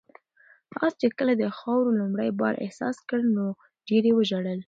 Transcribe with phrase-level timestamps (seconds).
[0.83, 3.45] آس چې کله د خاورو لومړی بار احساس کړ نو
[3.87, 4.59] ډېر یې وژړل.